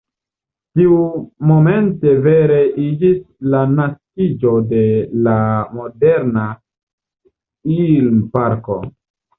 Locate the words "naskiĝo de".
3.75-4.83